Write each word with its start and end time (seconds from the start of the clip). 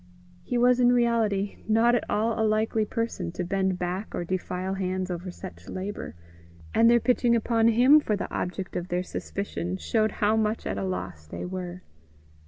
He 0.41 0.57
was 0.57 0.79
in 0.79 0.91
reality 0.91 1.57
not 1.67 1.93
at 1.93 2.03
all 2.09 2.33
a 2.33 2.41
likely 2.41 2.85
person 2.85 3.31
to 3.33 3.43
bend 3.43 3.77
back 3.77 4.15
or 4.15 4.25
defile 4.25 4.73
hands 4.73 5.11
over 5.11 5.29
such 5.29 5.69
labour, 5.69 6.15
and 6.73 6.89
their 6.89 6.99
pitching 6.99 7.35
upon 7.35 7.67
him 7.67 7.99
for 7.99 8.15
the 8.15 8.33
object 8.33 8.75
of 8.75 8.87
their 8.87 9.03
suspicion, 9.03 9.77
showed 9.77 10.13
how 10.13 10.35
much 10.35 10.65
at 10.65 10.79
a 10.79 10.83
loss 10.83 11.27
they 11.27 11.45
were. 11.45 11.83